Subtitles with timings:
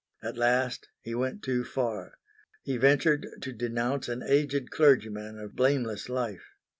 [0.23, 2.15] At last he went too far.
[2.63, 6.55] He ventured to denounce an aged clergyman of blameless life.